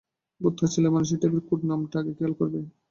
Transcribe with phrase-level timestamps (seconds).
[0.41, 2.59] বোধহয় ছেলেমানুষী টাইপের কোড নামটা আগে খেয়াল করবে।